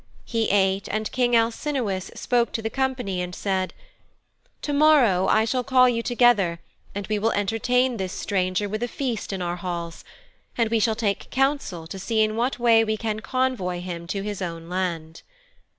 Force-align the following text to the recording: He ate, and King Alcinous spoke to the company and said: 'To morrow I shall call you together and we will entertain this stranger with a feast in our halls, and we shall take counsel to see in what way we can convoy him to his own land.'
He 0.25 0.49
ate, 0.49 0.87
and 0.89 1.11
King 1.11 1.35
Alcinous 1.35 2.09
spoke 2.15 2.51
to 2.53 2.63
the 2.63 2.71
company 2.71 3.21
and 3.21 3.35
said: 3.35 3.71
'To 4.63 4.73
morrow 4.73 5.27
I 5.27 5.45
shall 5.45 5.63
call 5.63 5.87
you 5.87 6.01
together 6.01 6.57
and 6.95 7.05
we 7.05 7.19
will 7.19 7.29
entertain 7.33 7.97
this 7.97 8.11
stranger 8.11 8.67
with 8.67 8.81
a 8.81 8.87
feast 8.87 9.31
in 9.31 9.43
our 9.43 9.57
halls, 9.57 10.03
and 10.57 10.71
we 10.71 10.79
shall 10.79 10.95
take 10.95 11.29
counsel 11.29 11.85
to 11.85 11.99
see 11.99 12.23
in 12.23 12.35
what 12.35 12.57
way 12.57 12.83
we 12.83 12.97
can 12.97 13.19
convoy 13.19 13.79
him 13.79 14.07
to 14.07 14.23
his 14.23 14.41
own 14.41 14.67
land.' 14.69 15.21